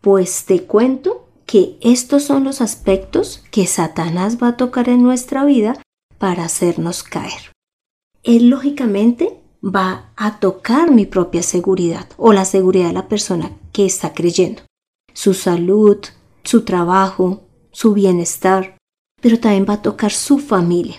Pues 0.00 0.44
te 0.46 0.64
cuento 0.64 1.28
que 1.46 1.78
estos 1.80 2.24
son 2.24 2.44
los 2.44 2.60
aspectos 2.60 3.42
que 3.50 3.66
Satanás 3.66 4.38
va 4.42 4.48
a 4.48 4.56
tocar 4.56 4.88
en 4.88 5.02
nuestra 5.02 5.44
vida 5.44 5.80
para 6.18 6.44
hacernos 6.44 7.02
caer. 7.02 7.52
Él 8.22 8.50
lógicamente 8.50 9.40
va 9.62 10.12
a 10.16 10.40
tocar 10.40 10.90
mi 10.90 11.06
propia 11.06 11.42
seguridad 11.42 12.08
o 12.16 12.32
la 12.32 12.44
seguridad 12.44 12.88
de 12.88 12.94
la 12.94 13.08
persona 13.08 13.52
que 13.72 13.86
está 13.86 14.12
creyendo. 14.12 14.62
Su 15.12 15.34
salud, 15.34 15.98
su 16.44 16.64
trabajo, 16.64 17.42
su 17.72 17.94
bienestar, 17.94 18.76
pero 19.20 19.38
también 19.38 19.66
va 19.68 19.74
a 19.74 19.82
tocar 19.82 20.12
su 20.12 20.38
familia 20.38 20.96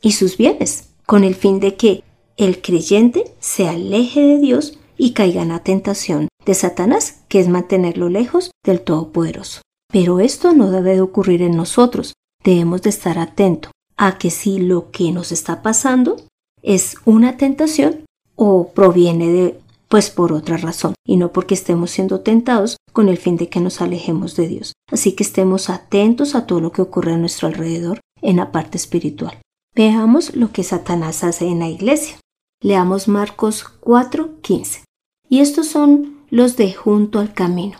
y 0.00 0.12
sus 0.12 0.36
bienes, 0.36 0.85
con 1.06 1.24
el 1.24 1.34
fin 1.34 1.60
de 1.60 1.76
que 1.76 2.02
el 2.36 2.60
creyente 2.60 3.32
se 3.40 3.68
aleje 3.68 4.20
de 4.20 4.38
Dios 4.38 4.78
y 4.98 5.12
caiga 5.12 5.42
en 5.42 5.48
la 5.48 5.60
tentación 5.60 6.28
de 6.44 6.54
Satanás, 6.54 7.22
que 7.28 7.40
es 7.40 7.48
mantenerlo 7.48 8.08
lejos 8.08 8.50
del 8.64 8.80
Todopoderoso. 8.80 9.62
Pero 9.90 10.20
esto 10.20 10.52
no 10.52 10.70
debe 10.70 10.94
de 10.94 11.00
ocurrir 11.00 11.42
en 11.42 11.56
nosotros. 11.56 12.12
Debemos 12.44 12.82
de 12.82 12.90
estar 12.90 13.18
atentos 13.18 13.72
a 13.96 14.18
que 14.18 14.30
si 14.30 14.58
lo 14.58 14.90
que 14.90 15.12
nos 15.12 15.32
está 15.32 15.62
pasando 15.62 16.16
es 16.62 16.96
una 17.04 17.36
tentación 17.36 18.04
o 18.34 18.68
proviene 18.68 19.28
de 19.28 19.60
pues 19.88 20.10
por 20.10 20.32
otra 20.32 20.56
razón 20.56 20.94
y 21.06 21.16
no 21.16 21.32
porque 21.32 21.54
estemos 21.54 21.92
siendo 21.92 22.20
tentados 22.20 22.76
con 22.92 23.08
el 23.08 23.18
fin 23.18 23.36
de 23.36 23.48
que 23.48 23.60
nos 23.60 23.80
alejemos 23.80 24.34
de 24.36 24.48
Dios. 24.48 24.72
Así 24.90 25.12
que 25.12 25.22
estemos 25.22 25.70
atentos 25.70 26.34
a 26.34 26.46
todo 26.46 26.60
lo 26.60 26.72
que 26.72 26.82
ocurre 26.82 27.12
a 27.12 27.18
nuestro 27.18 27.48
alrededor 27.48 28.00
en 28.20 28.36
la 28.36 28.50
parte 28.50 28.76
espiritual. 28.76 29.38
Veamos 29.76 30.34
lo 30.34 30.52
que 30.52 30.64
Satanás 30.64 31.22
hace 31.22 31.48
en 31.48 31.58
la 31.58 31.68
iglesia. 31.68 32.16
Leamos 32.62 33.08
Marcos 33.08 33.66
4:15. 33.82 34.84
Y 35.28 35.40
estos 35.40 35.66
son 35.66 36.16
los 36.30 36.56
de 36.56 36.72
junto 36.72 37.18
al 37.18 37.34
camino, 37.34 37.76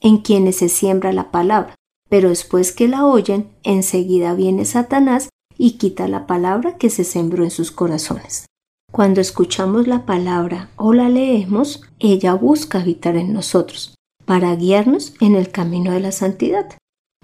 en 0.00 0.18
quienes 0.18 0.58
se 0.58 0.68
siembra 0.68 1.12
la 1.12 1.32
palabra, 1.32 1.74
pero 2.08 2.28
después 2.28 2.70
que 2.70 2.86
la 2.86 3.04
oyen, 3.06 3.48
enseguida 3.64 4.34
viene 4.34 4.64
Satanás 4.64 5.30
y 5.58 5.72
quita 5.78 6.06
la 6.06 6.28
palabra 6.28 6.76
que 6.78 6.90
se 6.90 7.02
sembró 7.02 7.42
en 7.42 7.50
sus 7.50 7.72
corazones. 7.72 8.46
Cuando 8.92 9.20
escuchamos 9.20 9.88
la 9.88 10.06
palabra 10.06 10.70
o 10.76 10.92
la 10.92 11.08
leemos, 11.08 11.82
ella 11.98 12.34
busca 12.34 12.78
habitar 12.78 13.16
en 13.16 13.32
nosotros, 13.32 13.96
para 14.24 14.54
guiarnos 14.54 15.14
en 15.18 15.34
el 15.34 15.50
camino 15.50 15.90
de 15.90 16.00
la 16.00 16.12
santidad. 16.12 16.66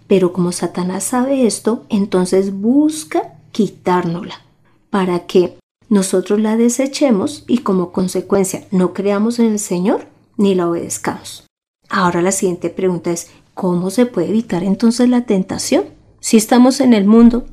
Pero 0.09 0.33
como 0.33 0.51
Satanás 0.51 1.05
sabe 1.05 1.47
esto, 1.47 1.85
entonces 1.89 2.53
busca 2.53 3.38
quitárnosla, 3.53 4.43
para 4.91 5.27
que 5.27 5.59
nosotros 5.89 6.41
la 6.41 6.57
desechemos 6.57 7.45
y 7.47 7.59
como 7.59 7.93
consecuencia 7.93 8.67
no 8.71 8.93
creamos 8.93 9.39
en 9.39 9.47
el 9.47 9.59
Señor 9.59 10.07
ni 10.37 10.55
la 10.55 10.69
obedezcamos. 10.69 11.47
Ahora 11.89 12.21
la 12.23 12.33
siguiente 12.33 12.71
pregunta 12.71 13.11
es, 13.11 13.31
¿cómo 13.55 13.91
se 13.91 14.07
puede 14.07 14.29
evitar 14.29 14.63
entonces 14.63 15.09
la 15.09 15.25
tentación? 15.25 15.85
Si 16.21 16.37
estamos 16.37 16.81
en 16.81 16.93
el 16.93 17.07
mundo, 17.07 17.47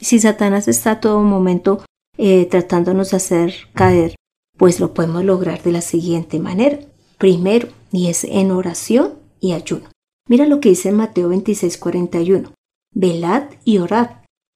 si 0.00 0.18
Satanás 0.20 0.68
está 0.68 0.92
a 0.92 1.00
todo 1.00 1.20
momento 1.22 1.84
eh, 2.16 2.46
tratándonos 2.46 3.10
de 3.10 3.16
hacer 3.16 3.54
caer, 3.74 4.14
pues 4.56 4.80
lo 4.80 4.94
podemos 4.94 5.24
lograr 5.24 5.62
de 5.62 5.72
la 5.72 5.80
siguiente 5.80 6.38
manera. 6.38 6.78
Primero, 7.18 7.68
y 7.90 8.08
es 8.08 8.24
en 8.24 8.50
oración 8.50 9.14
y 9.40 9.52
ayuno. 9.52 9.88
Mira 10.28 10.46
lo 10.46 10.60
que 10.60 10.70
dice 10.70 10.92
Mateo 10.92 11.28
26:41. 11.30 12.52
Velad 12.94 13.44
y 13.64 13.78
orad, 13.78 14.10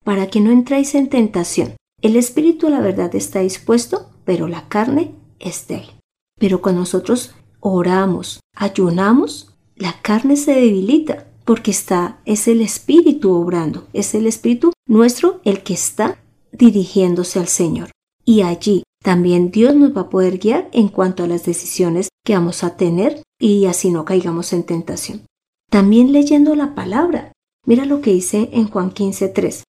para 0.07 0.29
que 0.29 0.41
no 0.41 0.53
entréis 0.53 0.95
en 0.95 1.09
tentación. 1.09 1.75
El 2.01 2.15
espíritu, 2.15 2.69
la 2.69 2.79
verdad, 2.79 3.13
está 3.17 3.41
dispuesto, 3.41 4.09
pero 4.25 4.47
la 4.47 4.69
carne 4.69 5.17
es 5.41 5.67
débil. 5.67 5.99
Pero 6.39 6.63
cuando 6.63 6.83
nosotros 6.83 7.35
oramos, 7.59 8.39
ayunamos, 8.55 9.53
la 9.75 10.01
carne 10.03 10.37
se 10.37 10.53
debilita 10.53 11.27
porque 11.45 11.73
está 11.73 12.21
es 12.25 12.47
el 12.47 12.61
espíritu 12.61 13.33
obrando, 13.33 13.89
es 13.93 14.15
el 14.15 14.29
espíritu 14.29 14.73
nuestro 14.87 15.41
el 15.45 15.65
que 15.65 15.75
está 15.75 16.23
dirigiéndose 16.53 17.41
al 17.41 17.49
Señor. 17.49 17.91
Y 18.25 18.43
allí 18.43 18.85
también 19.03 19.51
Dios 19.51 19.75
nos 19.75 19.97
va 19.97 20.03
a 20.03 20.09
poder 20.09 20.39
guiar 20.39 20.69
en 20.73 20.87
cuanto 20.87 21.25
a 21.25 21.27
las 21.27 21.45
decisiones 21.45 22.11
que 22.25 22.35
vamos 22.35 22.63
a 22.63 22.77
tener 22.77 23.23
y 23.41 23.67
así 23.67 23.91
no 23.91 24.05
caigamos 24.05 24.53
en 24.53 24.63
tentación. 24.63 25.27
También 25.69 26.13
leyendo 26.13 26.55
la 26.55 26.77
palabra. 26.77 27.33
Mira 27.67 27.85
lo 27.85 28.01
que 28.01 28.13
dice 28.13 28.51
en 28.53 28.69
Juan 28.69 28.93
15:3. 28.93 29.65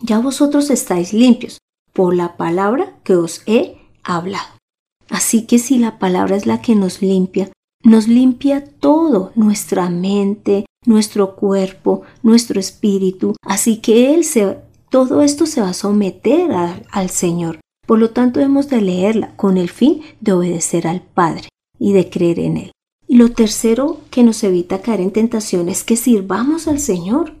Ya 0.00 0.18
vosotros 0.18 0.70
estáis 0.70 1.12
limpios 1.12 1.58
por 1.92 2.14
la 2.14 2.36
palabra 2.36 2.96
que 3.04 3.16
os 3.16 3.42
he 3.46 3.76
hablado. 4.02 4.48
Así 5.10 5.46
que 5.46 5.58
si 5.58 5.78
la 5.78 5.98
palabra 5.98 6.36
es 6.36 6.46
la 6.46 6.60
que 6.60 6.74
nos 6.74 7.02
limpia, 7.02 7.50
nos 7.82 8.08
limpia 8.08 8.64
todo, 8.64 9.32
nuestra 9.34 9.88
mente, 9.88 10.66
nuestro 10.84 11.36
cuerpo, 11.36 12.02
nuestro 12.22 12.60
espíritu. 12.60 13.34
Así 13.42 13.78
que 13.78 14.14
Él 14.14 14.24
se, 14.24 14.58
todo 14.90 15.22
esto 15.22 15.46
se 15.46 15.60
va 15.60 15.70
a 15.70 15.74
someter 15.74 16.50
al 16.90 17.10
Señor. 17.10 17.60
Por 17.86 17.98
lo 17.98 18.10
tanto, 18.10 18.40
hemos 18.40 18.68
de 18.68 18.82
leerla 18.82 19.34
con 19.36 19.56
el 19.56 19.70
fin 19.70 20.02
de 20.20 20.32
obedecer 20.32 20.86
al 20.86 21.00
Padre 21.00 21.48
y 21.78 21.92
de 21.92 22.10
creer 22.10 22.40
en 22.40 22.56
Él. 22.58 22.72
Y 23.06 23.16
lo 23.16 23.32
tercero 23.32 24.00
que 24.10 24.22
nos 24.22 24.44
evita 24.44 24.82
caer 24.82 25.00
en 25.00 25.10
tentación 25.10 25.70
es 25.70 25.84
que 25.84 25.96
sirvamos 25.96 26.68
al 26.68 26.78
Señor. 26.78 27.37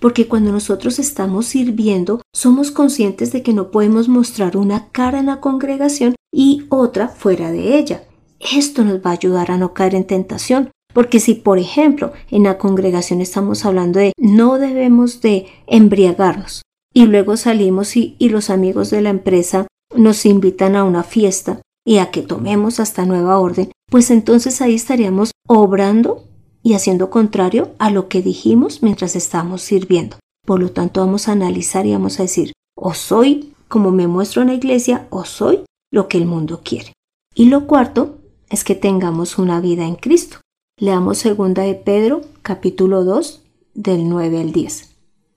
Porque 0.00 0.28
cuando 0.28 0.52
nosotros 0.52 0.98
estamos 0.98 1.46
sirviendo, 1.46 2.22
somos 2.34 2.70
conscientes 2.70 3.32
de 3.32 3.42
que 3.42 3.52
no 3.52 3.70
podemos 3.70 4.08
mostrar 4.08 4.56
una 4.56 4.88
cara 4.88 5.18
en 5.18 5.26
la 5.26 5.40
congregación 5.40 6.14
y 6.32 6.66
otra 6.68 7.08
fuera 7.08 7.50
de 7.50 7.78
ella. 7.78 8.04
Esto 8.40 8.84
nos 8.84 8.98
va 8.98 9.10
a 9.10 9.14
ayudar 9.14 9.50
a 9.50 9.56
no 9.56 9.72
caer 9.72 9.94
en 9.94 10.06
tentación, 10.06 10.70
porque 10.92 11.20
si, 11.20 11.34
por 11.34 11.58
ejemplo, 11.58 12.12
en 12.30 12.44
la 12.44 12.58
congregación 12.58 13.20
estamos 13.20 13.64
hablando 13.64 13.98
de 13.98 14.12
no 14.18 14.58
debemos 14.58 15.20
de 15.20 15.46
embriagarnos 15.66 16.62
y 16.92 17.06
luego 17.06 17.36
salimos 17.36 17.96
y, 17.96 18.16
y 18.18 18.28
los 18.30 18.50
amigos 18.50 18.90
de 18.90 19.02
la 19.02 19.10
empresa 19.10 19.66
nos 19.94 20.26
invitan 20.26 20.76
a 20.76 20.84
una 20.84 21.02
fiesta 21.02 21.60
y 21.84 21.98
a 21.98 22.10
que 22.10 22.22
tomemos 22.22 22.80
hasta 22.80 23.06
nueva 23.06 23.38
orden, 23.38 23.70
pues 23.90 24.10
entonces 24.10 24.60
ahí 24.60 24.74
estaríamos 24.74 25.30
obrando 25.46 26.24
y 26.66 26.74
haciendo 26.74 27.10
contrario 27.10 27.70
a 27.78 27.90
lo 27.90 28.08
que 28.08 28.22
dijimos 28.22 28.82
mientras 28.82 29.14
estábamos 29.14 29.62
sirviendo. 29.62 30.16
Por 30.44 30.58
lo 30.58 30.72
tanto, 30.72 30.98
vamos 30.98 31.28
a 31.28 31.32
analizar 31.32 31.86
y 31.86 31.92
vamos 31.92 32.18
a 32.18 32.24
decir, 32.24 32.54
o 32.76 32.92
soy 32.92 33.52
como 33.68 33.92
me 33.92 34.08
muestro 34.08 34.42
en 34.42 34.48
la 34.48 34.54
iglesia, 34.54 35.06
o 35.10 35.24
soy 35.24 35.60
lo 35.92 36.08
que 36.08 36.18
el 36.18 36.26
mundo 36.26 36.62
quiere. 36.64 36.92
Y 37.36 37.44
lo 37.50 37.68
cuarto 37.68 38.18
es 38.50 38.64
que 38.64 38.74
tengamos 38.74 39.38
una 39.38 39.60
vida 39.60 39.84
en 39.84 39.94
Cristo. 39.94 40.38
Leamos 40.76 41.18
segunda 41.18 41.62
de 41.62 41.76
Pedro, 41.76 42.22
capítulo 42.42 43.04
2, 43.04 43.42
del 43.74 44.08
9 44.08 44.40
al 44.40 44.50
10. 44.50 44.90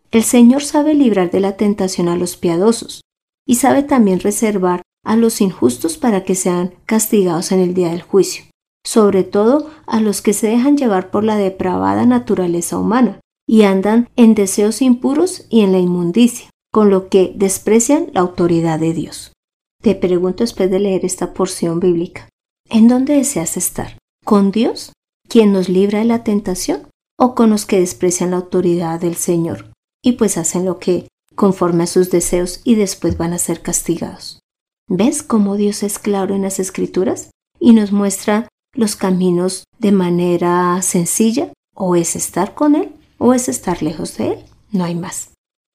El 0.09 0.24
Señor 0.24 0.63
sabe 0.63 0.95
librar 0.95 1.29
de 1.29 1.41
la 1.41 1.57
tentación 1.57 2.07
a 2.07 2.17
los 2.17 2.38
piadosos 2.38 3.01
y 3.45 3.57
sabe 3.57 3.83
también 3.83 4.19
reservar 4.19 4.81
a 5.05 5.15
los 5.15 5.41
injustos 5.41 6.00
para 6.00 6.24
que 6.24 6.33
sean 6.33 6.74
castigados 6.88 7.51
en 7.51 7.59
el 7.59 7.75
día 7.75 7.89
del 7.89 8.01
juicio 8.01 8.49
sobre 8.86 9.24
todo 9.24 9.69
a 9.86 10.01
los 10.01 10.21
que 10.21 10.33
se 10.33 10.48
dejan 10.48 10.77
llevar 10.77 11.12
por 11.12 11.24
la 11.24 11.38
depravada 11.38 12.05
naturaleza 12.05 12.77
humana 12.77 13.19
y 13.48 13.63
andan 13.63 14.09
en 14.15 14.36
deseos 14.36 14.81
impuros 14.81 15.45
y 15.50 15.62
en 15.62 15.71
la 15.71 15.79
inmundicia, 15.79 16.50
con 16.71 16.89
lo 16.89 17.09
que 17.09 17.33
desprecian 17.36 18.09
la 18.13 18.21
autoridad 18.21 18.79
de 18.79 18.93
Dios. 18.93 19.33
Te 19.81 19.95
pregunto 19.95 20.43
después 20.43 20.69
de 20.69 20.79
leer 20.79 21.05
esta 21.05 21.33
porción 21.33 21.79
bíblica, 21.79 22.29
¿en 22.69 22.88
dónde 22.88 23.15
deseas 23.15 23.57
estar? 23.57 23.98
¿Con 24.25 24.51
Dios, 24.51 24.93
quien 25.27 25.51
nos 25.51 25.69
libra 25.69 26.00
de 26.00 26.05
la 26.05 26.24
tentación? 26.24 26.88
¿O 27.17 27.33
con 27.36 27.50
los 27.50 27.65
que 27.65 27.79
desprecian 27.79 28.31
la 28.31 28.38
autoridad 28.38 29.00
del 29.00 29.15
Señor 29.15 29.74
y 30.01 30.13
pues 30.13 30.38
hacen 30.38 30.65
lo 30.65 30.79
que 30.79 31.07
conforme 31.36 31.83
a 31.83 31.88
sus 31.88 32.12
deseos 32.12 32.62
y 32.63 32.75
después 32.75 33.17
van 33.17 33.33
a 33.33 33.39
ser 33.39 33.62
castigados? 33.62 34.39
¿Ves 34.88 35.24
cómo 35.24 35.55
Dios 35.55 35.83
es 35.83 36.00
claro 36.00 36.36
en 36.36 36.43
las 36.43 36.59
escrituras 36.59 37.31
y 37.59 37.74
nos 37.74 37.91
muestra 37.91 38.48
los 38.74 38.96
caminos 38.96 39.64
de 39.78 39.92
manera 39.92 40.82
sencilla, 40.82 41.52
o 41.76 41.96
es 41.96 42.16
estar 42.16 42.54
con 42.54 42.76
Él 42.76 42.94
o 43.20 43.34
es 43.34 43.50
estar 43.50 43.84
lejos 43.84 44.18
de 44.18 44.34
Él, 44.34 44.40
no 44.72 44.86
hay 44.86 44.96
más. 44.96 45.34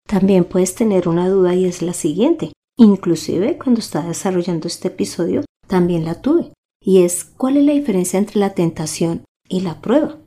También 0.09 0.45
puedes 0.45 0.75
tener 0.75 1.09
una 1.09 1.29
duda 1.29 1.55
y 1.55 1.67
es 1.67 1.83
la 1.83 1.93
siguiente. 1.93 2.53
Inclusive 2.77 3.59
cuando 3.59 3.81
estaba 3.81 4.09
desarrollando 4.09 4.67
este 4.67 4.89
episodio 4.89 5.45
también 5.69 6.05
la 6.05 6.21
tuve. 6.21 6.53
Y 6.83 7.03
es 7.03 7.25
¿cuál 7.25 7.57
es 7.57 7.65
la 7.65 7.73
diferencia 7.73 8.19
entre 8.19 8.41
la 8.41 8.55
tentación 8.55 9.25
y 9.49 9.61
la 9.61 9.81
prueba? 9.81 10.19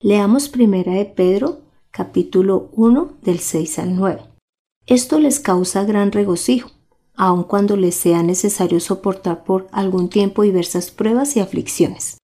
Leamos 0.00 0.48
primera 0.48 0.92
de 0.92 1.04
Pedro 1.04 1.60
capítulo 1.90 2.70
1 2.72 3.18
del 3.22 3.38
6 3.38 3.78
al 3.78 3.96
9. 3.96 4.22
Esto 4.86 5.18
les 5.18 5.40
causa 5.40 5.84
gran 5.84 6.12
regocijo 6.12 6.70
aun 7.16 7.44
cuando 7.44 7.76
les 7.76 7.94
sea 7.94 8.22
necesario 8.22 8.80
soportar 8.80 9.44
por 9.44 9.68
algún 9.72 10.08
tiempo 10.08 10.42
diversas 10.42 10.90
pruebas 10.90 11.36
y 11.36 11.40
aflicciones. 11.40 12.18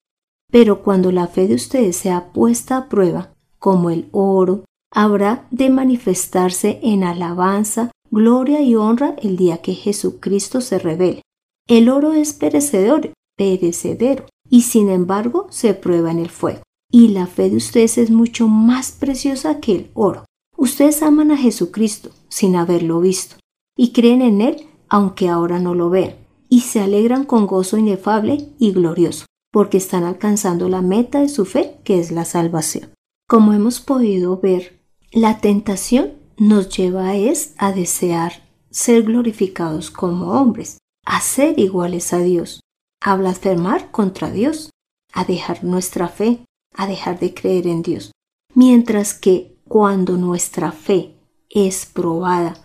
Pero 0.50 0.83
cuando 0.83 1.11
la 1.12 1.26
fe 1.26 1.49
de 1.49 1.55
ustedes 1.55 1.97
sea 1.97 2.33
puesta 2.33 2.76
a 2.76 2.88
prueba, 2.88 3.33
como 3.59 3.90
el 3.90 4.09
oro, 4.12 4.64
habrá 4.93 5.47
de 5.50 5.71
manifestarse 5.71 6.78
en 6.83 7.02
alabanza, 7.02 7.90
gloria 8.11 8.61
y 8.62 8.76
honra 8.76 9.16
el 9.21 9.37
día 9.37 9.59
que 9.59 9.75
Jesucristo 9.75 10.61
se 10.61 10.78
revele. 10.78 11.23
El 11.69 11.88
oro 11.88 12.12
es 12.12 12.33
perecedor, 12.33 13.12
perecedero, 13.37 14.26
y 14.49 14.62
sin 14.62 14.88
embargo 14.88 15.49
se 15.50 15.75
prueba 15.75 16.12
en 16.12 16.21
el 16.21 16.31
fuego. 16.31 16.62
Y 16.90 17.09
la 17.09 17.26
fe 17.26 17.50
de 17.50 17.57
ustedes 17.57 17.99
es 17.99 18.11
mucho 18.11 18.47
más 18.47 18.93
preciosa 18.93 19.59
que 19.59 19.75
el 19.75 19.90
oro. 19.95 20.25
Ustedes 20.57 21.02
aman 21.02 21.33
a 21.33 21.37
Jesucristo 21.37 22.11
sin 22.28 22.55
haberlo 22.55 23.00
visto 23.00 23.37
y 23.76 23.93
creen 23.93 24.23
en 24.23 24.40
Él 24.40 24.66
aunque 24.88 25.28
ahora 25.28 25.59
no 25.59 25.75
lo 25.75 25.90
vean, 25.90 26.14
y 26.49 26.61
se 26.61 26.81
alegran 26.81 27.25
con 27.25 27.47
gozo 27.47 27.76
inefable 27.76 28.49
y 28.59 28.73
glorioso, 28.73 29.26
porque 29.52 29.78
están 29.78 30.05
alcanzando 30.05 30.69
la 30.69 30.83
meta 30.83 31.21
de 31.21 31.28
su 31.28 31.45
fe, 31.45 31.78
que 31.85 31.99
es 31.99 32.11
la 32.12 32.25
salvación. 32.25 32.90
Como 33.28 33.52
hemos 33.52 33.81
podido 33.81 34.38
ver, 34.38 34.76
La 35.12 35.38
tentación 35.40 36.12
nos 36.37 36.69
lleva 36.76 37.14
es 37.14 37.55
a 37.57 37.73
desear 37.73 38.43
ser 38.71 39.05
glorificados 39.05 39.90
como 39.90 40.33
hombres, 40.33 40.78
a 41.07 41.21
ser 41.21 41.59
iguales 41.59 42.12
a 42.12 42.19
Dios, 42.19 42.61
a 43.00 43.16
blasfemar 43.16 43.90
contra 43.90 44.31
Dios, 44.31 44.71
a 45.14 45.25
dejar 45.25 45.64
nuestra 45.64 46.09
fe, 46.09 46.45
a 46.75 46.87
dejar 46.87 47.19
de 47.19 47.33
creer 47.33 47.66
en 47.66 47.83
Dios. 47.83 48.12
Mientras 48.55 49.14
que 49.14 49.57
cuando 49.66 50.19
nuestra 50.19 50.73
fe 50.73 51.14
es 51.49 51.87
probada, 51.87 52.62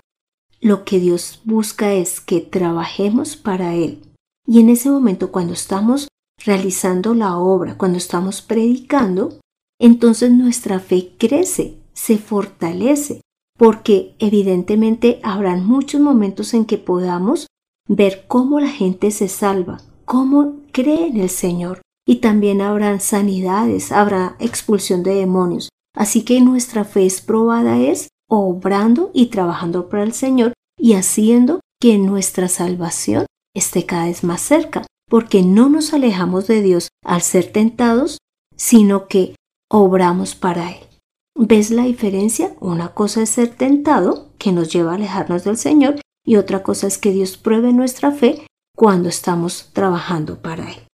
lo 0.62 0.86
que 0.86 1.00
Dios 1.00 1.42
busca 1.44 1.94
es 1.94 2.22
que 2.22 2.40
trabajemos 2.40 3.36
para 3.36 3.76
Él. 3.76 4.02
Y 4.48 4.60
en 4.60 4.70
ese 4.70 4.90
momento 4.90 5.32
cuando 5.32 5.54
estamos 5.54 6.08
realizando 6.44 7.14
la 7.14 7.38
obra, 7.38 7.78
cuando 7.78 7.98
estamos 7.98 8.42
predicando, 8.42 9.40
entonces 9.80 10.32
nuestra 10.32 10.80
fe 10.80 11.14
crece, 11.18 11.78
se 11.94 12.18
fortalece, 12.18 13.22
porque 13.58 14.16
evidentemente 14.20 15.20
habrán 15.24 15.66
muchos 15.66 16.00
momentos 16.00 16.54
en 16.54 16.66
que 16.66 16.78
podamos 16.78 17.48
ver 17.88 18.26
cómo 18.28 18.60
la 18.60 18.70
gente 18.70 19.12
se 19.12 19.28
salva, 19.28 19.82
cómo 20.06 20.58
cree 20.72 21.08
en 21.08 21.18
el 21.18 21.30
Señor. 21.30 21.82
Y 22.08 22.16
también 22.16 22.62
habrán 22.62 23.00
sanidades, 23.00 23.92
habrá 23.92 24.36
expulsión 24.40 25.04
de 25.04 25.14
demonios. 25.14 25.70
Así 25.96 26.24
que 26.24 26.42
nuestra 26.42 26.84
fe 26.84 27.06
es 27.06 27.22
probada 27.22 27.80
es 27.80 28.08
obrando 28.32 29.12
y 29.14 29.26
trabajando 29.26 29.90
para 29.90 30.04
el 30.04 30.14
Señor 30.14 30.54
y 30.80 30.94
haciendo 30.94 31.60
que 31.82 31.98
nuestra 31.98 32.48
salvación 32.48 33.26
esté 33.54 33.86
cada 33.86 34.06
vez 34.06 34.24
más 34.24 34.40
cerca, 34.40 34.86
porque 35.10 35.42
no 35.42 35.68
nos 35.68 35.94
alejamos 35.94 36.48
de 36.48 36.62
Dios 36.62 36.88
al 37.04 37.22
ser 37.22 37.52
tentados, 37.52 38.20
sino 38.56 39.10
que 39.10 39.36
obramos 39.70 40.36
para 40.36 40.72
Él. 40.72 40.88
¿Ves 41.36 41.72
la 41.72 41.84
diferencia? 41.84 42.56
Una 42.62 42.94
cosa 42.94 43.22
es 43.22 43.32
ser 43.32 43.50
tentado, 43.50 44.30
que 44.38 44.54
nos 44.54 44.72
lleva 44.72 44.94
a 44.94 44.96
alejarnos 44.96 45.44
del 45.44 45.58
Señor, 45.58 46.00
y 46.26 46.38
otra 46.38 46.64
cosa 46.64 46.88
es 46.88 46.98
que 46.98 47.12
Dios 47.12 47.36
pruebe 47.36 47.74
nuestra 47.74 48.12
fe 48.12 48.48
cuando 48.78 49.10
estamos 49.10 49.72
trabajando 49.74 50.42
para 50.42 50.72
Él. 50.72 50.88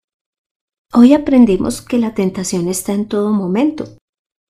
Hoy 0.94 1.12
aprendimos 1.12 1.82
que 1.82 1.98
la 1.98 2.14
tentación 2.14 2.68
está 2.68 2.94
en 2.94 3.06
todo 3.06 3.32
momento, 3.32 3.84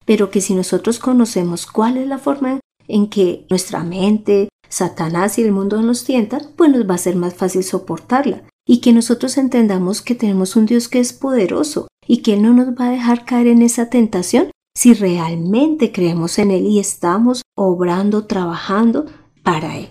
pero 0.04 0.30
que 0.30 0.40
si 0.40 0.54
nosotros 0.54 1.00
conocemos 1.00 1.66
cuál 1.66 1.96
es 1.96 2.06
la 2.06 2.18
forma 2.18 2.60
en 2.88 3.08
que 3.08 3.46
nuestra 3.50 3.82
mente, 3.82 4.48
Satanás 4.68 5.38
y 5.38 5.42
el 5.42 5.52
mundo 5.52 5.80
nos 5.82 6.04
tientan, 6.04 6.42
pues 6.56 6.70
nos 6.70 6.88
va 6.88 6.94
a 6.94 6.98
ser 6.98 7.16
más 7.16 7.34
fácil 7.34 7.62
soportarla 7.62 8.42
y 8.66 8.80
que 8.80 8.92
nosotros 8.92 9.38
entendamos 9.38 10.02
que 10.02 10.14
tenemos 10.14 10.56
un 10.56 10.66
Dios 10.66 10.88
que 10.88 10.98
es 10.98 11.12
poderoso 11.12 11.88
y 12.06 12.18
que 12.18 12.34
Él 12.34 12.42
no 12.42 12.52
nos 12.52 12.68
va 12.68 12.88
a 12.88 12.90
dejar 12.90 13.24
caer 13.24 13.46
en 13.46 13.62
esa 13.62 13.88
tentación 13.88 14.50
si 14.76 14.92
realmente 14.92 15.92
creemos 15.92 16.38
en 16.38 16.50
Él 16.50 16.66
y 16.66 16.78
estamos 16.78 17.42
obrando, 17.56 18.26
trabajando 18.26 19.06
para 19.42 19.78
Él. 19.78 19.88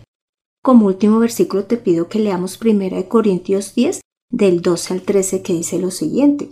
Como 0.61 0.87
último 0.87 1.19
versículo 1.19 1.65
te 1.65 1.77
pido 1.77 2.09
que 2.09 2.19
leamos 2.19 2.59
1 2.61 3.07
Corintios 3.07 3.73
10 3.75 4.01
del 4.31 4.61
12 4.61 4.93
al 4.93 5.01
13 5.01 5.41
que 5.41 5.53
dice 5.53 5.79
lo 5.79 5.91
siguiente. 5.91 6.49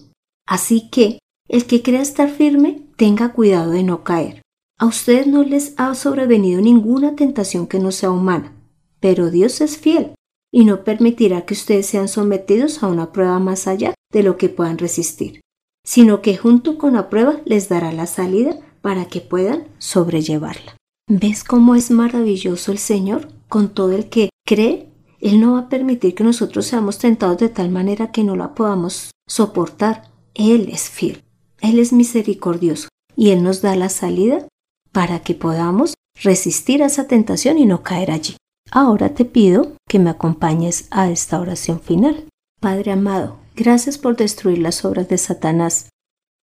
Así 0.48 0.90
que 0.90 1.20
el 1.48 1.66
que 1.66 1.82
crea 1.82 2.02
estar 2.02 2.30
firme, 2.30 2.82
tenga 2.96 3.34
cuidado 3.34 3.72
de 3.72 3.84
no 3.84 4.04
caer. 4.04 4.42
A 4.80 4.86
ustedes 4.86 5.28
no 5.28 5.44
les 5.44 5.74
ha 5.78 5.94
sobrevenido 5.96 6.62
ninguna 6.62 7.16
tentación 7.16 7.68
que 7.68 7.80
no 7.80 7.92
sea 7.92 8.12
humana, 8.12 8.54
pero 9.00 9.30
Dios 9.30 9.62
es 9.62 9.78
fiel 9.78 10.14
y 10.52 10.66
no 10.66 10.84
permitirá 10.84 11.46
que 11.46 11.54
ustedes 11.54 11.86
sean 11.86 12.08
sometidos 12.08 12.84
a 12.84 12.88
una 12.88 13.12
prueba 13.12 13.40
más 13.40 13.68
allá 13.68 13.94
de 14.12 14.24
lo 14.24 14.38
que 14.38 14.50
puedan 14.50 14.78
resistir 14.78 15.44
sino 15.84 16.22
que 16.22 16.38
junto 16.38 16.78
con 16.78 16.94
la 16.94 17.10
prueba 17.10 17.42
les 17.46 17.70
dará 17.70 17.92
la 17.92 18.08
salida 18.08 18.58
para 18.82 19.06
que 19.06 19.22
puedan 19.22 19.68
sobrellevarla. 19.80 20.78
¿Ves 21.10 21.44
cómo 21.44 21.76
es 21.76 21.92
maravilloso 21.92 22.72
el 22.72 22.78
Señor? 22.78 23.28
Con 23.50 23.70
todo 23.70 23.92
el 23.92 24.10
que 24.10 24.30
cree, 24.46 24.90
Él 25.20 25.40
no 25.40 25.54
va 25.54 25.60
a 25.60 25.70
permitir 25.70 26.16
que 26.16 26.24
nosotros 26.24 26.66
seamos 26.66 26.98
tentados 26.98 27.38
de 27.38 27.50
tal 27.50 27.70
manera 27.70 28.12
que 28.12 28.24
no 28.24 28.36
la 28.36 28.56
podamos 28.56 29.12
soportar. 29.28 30.10
Él 30.34 30.70
es 30.72 30.90
fiel, 30.90 31.24
Él 31.62 31.80
es 31.80 31.94
misericordioso 31.94 32.88
y 33.16 33.32
Él 33.32 33.44
nos 33.44 33.62
da 33.62 33.76
la 33.76 33.90
salida 33.90 34.48
para 34.94 35.20
que 35.20 35.36
podamos 35.36 35.96
resistir 36.16 36.82
a 36.82 36.86
esa 36.86 37.08
tentación 37.08 37.58
y 37.58 37.66
no 37.66 37.84
caer 37.84 38.12
allí. 38.12 38.38
Ahora 38.72 39.14
te 39.14 39.26
pido 39.26 39.74
que 39.90 40.00
me 40.00 40.10
acompañes 40.10 40.88
a 40.92 41.12
esta 41.12 41.42
oración 41.42 41.82
final. 41.82 42.26
Padre 42.62 42.94
amado, 42.94 43.44
Gracias 43.56 44.00
por 44.00 44.16
destruir 44.16 44.58
las 44.58 44.84
obras 44.84 45.08
de 45.10 45.18
Satanás, 45.20 45.90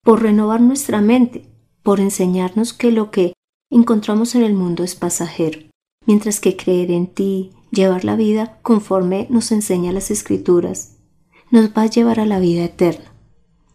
por 0.03 0.23
renovar 0.23 0.59
nuestra 0.59 1.01
mente, 1.01 1.45
por 1.83 1.99
enseñarnos 1.99 2.73
que 2.73 2.91
lo 2.91 3.11
que 3.11 3.33
encontramos 3.69 4.33
en 4.33 4.41
el 4.41 4.55
mundo 4.55 4.83
es 4.83 4.95
pasajero, 4.95 5.59
mientras 6.07 6.39
que 6.39 6.57
creer 6.57 6.89
en 6.89 7.05
ti, 7.05 7.51
llevar 7.69 8.05
la 8.05 8.15
vida 8.15 8.57
conforme 8.63 9.27
nos 9.29 9.51
enseña 9.51 9.91
las 9.91 10.09
escrituras, 10.09 10.97
nos 11.51 11.69
va 11.69 11.83
a 11.83 11.89
llevar 11.89 12.19
a 12.19 12.25
la 12.25 12.39
vida 12.39 12.63
eterna 12.63 13.13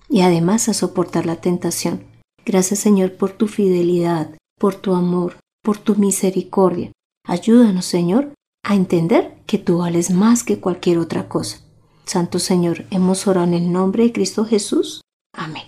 y 0.08 0.22
además 0.22 0.68
a 0.68 0.74
soportar 0.74 1.24
la 1.24 1.36
tentación. 1.36 2.04
Gracias 2.44 2.80
Señor 2.80 3.12
por 3.12 3.30
tu 3.30 3.46
fidelidad, 3.46 4.34
por 4.60 4.74
tu 4.74 4.94
amor, 4.94 5.36
por 5.64 5.78
tu 5.78 5.96
misericordia. 5.96 6.92
Ayúdanos 7.26 7.86
Señor 7.86 8.34
a 8.62 8.74
entender 8.74 9.38
que 9.46 9.56
tú 9.56 9.78
vales 9.78 10.10
más 10.10 10.44
que 10.44 10.60
cualquier 10.60 10.98
otra 10.98 11.28
cosa. 11.28 11.60
Santo 12.04 12.38
Señor, 12.38 12.84
hemos 12.90 13.26
orado 13.26 13.46
en 13.46 13.54
el 13.54 13.72
nombre 13.72 14.04
de 14.04 14.12
Cristo 14.12 14.44
Jesús. 14.44 15.00
Amén. 15.34 15.64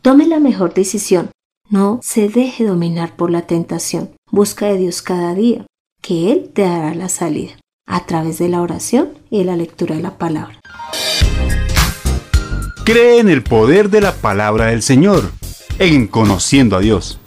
Tome 0.00 0.26
la 0.26 0.40
mejor 0.40 0.72
decisión. 0.72 1.30
No 1.68 2.00
se 2.02 2.28
deje 2.28 2.64
dominar 2.64 3.16
por 3.16 3.30
la 3.30 3.42
tentación. 3.46 4.10
Busca 4.30 4.66
de 4.66 4.78
Dios 4.78 5.02
cada 5.02 5.34
día, 5.34 5.66
que 6.00 6.32
Él 6.32 6.50
te 6.54 6.62
dará 6.62 6.94
la 6.94 7.10
salida, 7.10 7.52
a 7.86 8.06
través 8.06 8.38
de 8.38 8.48
la 8.48 8.62
oración 8.62 9.10
y 9.30 9.44
la 9.44 9.56
lectura 9.56 9.96
de 9.96 10.02
la 10.02 10.16
palabra. 10.16 10.58
Cree 12.84 13.20
en 13.20 13.28
el 13.28 13.42
poder 13.42 13.90
de 13.90 14.00
la 14.00 14.14
palabra 14.14 14.66
del 14.66 14.82
Señor, 14.82 15.30
en 15.78 16.06
conociendo 16.06 16.76
a 16.76 16.80
Dios. 16.80 17.18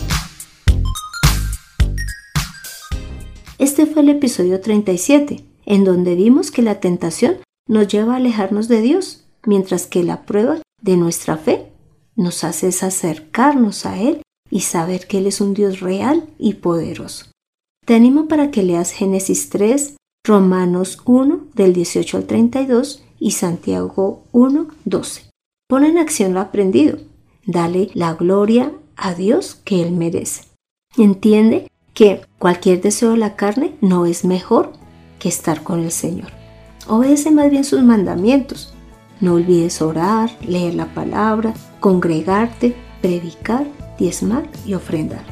Este 3.57 3.85
fue 3.85 4.01
el 4.01 4.09
episodio 4.09 4.59
37, 4.59 5.45
en 5.65 5.83
donde 5.85 6.15
vimos 6.15 6.51
que 6.51 6.61
la 6.61 6.81
tentación 6.81 7.37
nos 7.67 7.87
lleva 7.87 8.13
a 8.13 8.17
alejarnos 8.17 8.67
de 8.67 8.81
Dios, 8.81 9.25
mientras 9.45 9.87
que 9.87 10.03
la 10.03 10.25
prueba 10.25 10.61
de 10.81 10.97
nuestra 10.97 11.37
fe 11.37 11.71
nos 12.15 12.43
hace 12.43 12.67
acercarnos 12.67 13.85
a 13.85 13.99
Él 13.99 14.21
y 14.49 14.61
saber 14.61 15.07
que 15.07 15.19
Él 15.19 15.27
es 15.27 15.39
un 15.39 15.53
Dios 15.53 15.79
real 15.79 16.27
y 16.37 16.55
poderoso. 16.55 17.27
Te 17.85 17.95
animo 17.95 18.27
para 18.27 18.51
que 18.51 18.61
leas 18.61 18.91
Génesis 18.91 19.49
3, 19.49 19.95
Romanos 20.25 21.01
1 21.05 21.47
del 21.53 21.73
18 21.73 22.17
al 22.17 22.25
32 22.25 23.03
y 23.19 23.31
Santiago 23.31 24.23
1, 24.33 24.67
12. 24.83 25.29
Pon 25.69 25.85
en 25.85 25.97
acción 25.97 26.33
lo 26.33 26.41
aprendido. 26.41 26.97
Dale 27.45 27.89
la 27.93 28.15
gloria 28.15 28.73
a 28.97 29.13
Dios 29.13 29.55
que 29.55 29.81
Él 29.81 29.91
merece. 29.91 30.43
Entiende 30.97 31.67
que 31.95 32.21
cualquier 32.37 32.81
deseo 32.81 33.11
de 33.11 33.17
la 33.17 33.35
carne 33.35 33.73
no 33.81 34.05
es 34.05 34.25
mejor 34.25 34.73
que 35.17 35.29
estar 35.29 35.63
con 35.63 35.79
el 35.79 35.91
Señor. 35.91 36.27
Obedece 36.87 37.31
más 37.31 37.49
bien 37.49 37.63
sus 37.63 37.81
mandamientos. 37.81 38.73
No 39.21 39.35
olvides 39.35 39.81
orar, 39.81 40.29
leer 40.45 40.75
la 40.75 40.93
palabra, 40.93 41.53
congregarte, 41.79 42.75
predicar, 43.01 43.65
diezmar 43.97 44.43
y 44.65 44.73
ofrendar. 44.73 45.23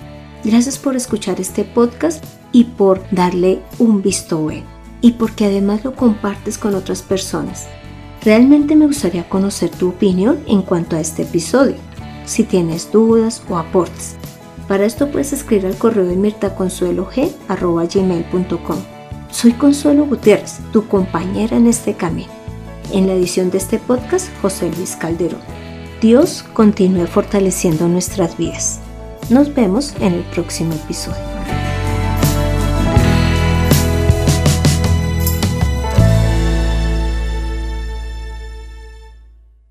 Gracias 0.44 0.80
por 0.80 0.96
escuchar 0.96 1.40
este 1.42 1.66
podcast 1.66 2.24
y 2.54 2.64
por 2.64 3.04
darle 3.12 3.62
un 3.78 4.02
visto 4.02 4.38
bueno. 4.40 4.66
Y 5.02 5.12
porque 5.12 5.46
además 5.46 5.84
lo 5.84 5.96
compartes 5.96 6.58
con 6.58 6.76
otras 6.76 7.02
personas. 7.02 7.68
Realmente 8.24 8.78
me 8.78 8.88
gustaría 8.88 9.28
conocer 9.28 9.70
tu 9.70 9.90
opinión 9.90 10.40
en 10.48 10.62
cuanto 10.62 10.96
a 10.96 11.02
este 11.02 11.24
episodio. 11.24 11.76
Si 12.26 12.46
tienes 12.46 12.90
dudas 12.90 13.44
o 13.50 13.58
aportes. 13.58 14.16
Para 14.68 14.86
esto 14.86 15.12
puedes 15.12 15.34
escribir 15.34 15.66
al 15.66 15.78
correo 15.78 16.06
de 16.06 16.16
mirtaconsuelog.com 16.16 18.94
soy 19.34 19.54
Consuelo 19.54 20.06
Gutiérrez, 20.06 20.60
tu 20.72 20.88
compañera 20.88 21.58
en 21.58 21.66
este 21.66 21.96
camino. 21.96 22.32
En 22.94 23.08
la 23.08 23.14
edición 23.14 23.50
de 23.50 23.58
este 23.58 23.80
podcast, 23.80 24.28
José 24.44 24.72
Luis 24.78 24.96
Calderón. 24.96 25.42
Dios 26.02 26.46
continúe 26.54 27.08
fortaleciendo 27.08 27.88
nuestras 27.88 28.38
vidas. 28.38 28.80
Nos 29.30 29.54
vemos 29.54 29.96
en 30.00 30.14
el 30.14 30.24
próximo 30.26 30.74
episodio. 30.74 31.73